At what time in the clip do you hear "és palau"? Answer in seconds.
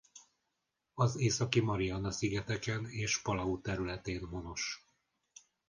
2.89-3.61